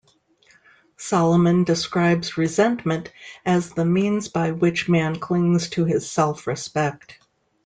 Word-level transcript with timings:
Solomon 0.97 1.63
describes 1.63 2.35
resentment 2.35 3.13
as 3.45 3.69
the 3.75 3.85
means 3.85 4.29
by 4.29 4.49
which 4.51 4.89
man 4.89 5.19
clings 5.19 5.69
to 5.69 5.85
his 5.85 6.09
self-respect. 6.09 7.19